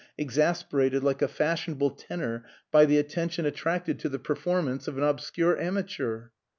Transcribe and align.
exasperated 0.17 1.03
like 1.03 1.21
a 1.21 1.27
fashionable 1.27 1.91
tenor 1.91 2.43
by 2.71 2.85
the 2.85 2.97
attention 2.97 3.45
attracted 3.45 3.99
to 3.99 4.09
the 4.09 4.17
performance 4.17 4.87
of 4.87 4.97
an 4.97 5.03
obscure 5.03 5.55
amateur. 5.61 6.29